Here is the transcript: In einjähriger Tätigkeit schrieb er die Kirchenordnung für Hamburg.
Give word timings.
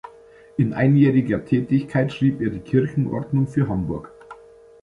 In 0.57 0.73
einjähriger 0.73 1.45
Tätigkeit 1.45 2.11
schrieb 2.11 2.41
er 2.41 2.49
die 2.49 2.57
Kirchenordnung 2.61 3.45
für 3.47 3.67
Hamburg. 3.69 4.11